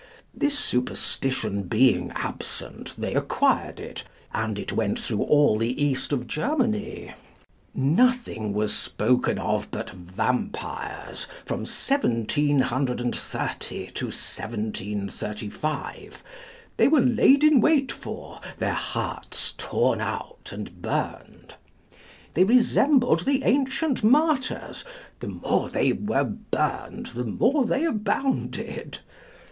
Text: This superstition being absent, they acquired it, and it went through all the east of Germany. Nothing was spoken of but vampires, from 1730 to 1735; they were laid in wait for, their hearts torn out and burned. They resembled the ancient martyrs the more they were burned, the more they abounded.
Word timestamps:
This 0.33 0.57
superstition 0.57 1.61
being 1.67 2.11
absent, 2.15 2.95
they 2.97 3.13
acquired 3.13 3.79
it, 3.79 4.03
and 4.33 4.57
it 4.57 4.73
went 4.73 4.99
through 4.99 5.21
all 5.21 5.59
the 5.59 5.79
east 5.79 6.11
of 6.11 6.25
Germany. 6.25 7.11
Nothing 7.75 8.51
was 8.51 8.73
spoken 8.73 9.37
of 9.37 9.69
but 9.69 9.91
vampires, 9.91 11.27
from 11.45 11.59
1730 11.71 13.85
to 13.91 14.05
1735; 14.05 16.23
they 16.77 16.87
were 16.87 16.99
laid 16.99 17.43
in 17.43 17.61
wait 17.61 17.91
for, 17.91 18.41
their 18.57 18.73
hearts 18.73 19.53
torn 19.55 20.01
out 20.01 20.49
and 20.51 20.81
burned. 20.81 21.53
They 22.33 22.43
resembled 22.43 23.19
the 23.19 23.43
ancient 23.43 24.03
martyrs 24.03 24.83
the 25.19 25.27
more 25.27 25.69
they 25.69 25.93
were 25.93 26.23
burned, 26.23 27.05
the 27.13 27.25
more 27.25 27.65
they 27.65 27.85
abounded. 27.85 28.97